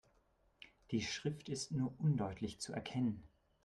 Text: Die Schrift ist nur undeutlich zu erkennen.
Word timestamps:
Die 0.89 1.03
Schrift 1.03 1.47
ist 1.47 1.71
nur 1.71 1.93
undeutlich 1.99 2.59
zu 2.59 2.73
erkennen. 2.73 3.21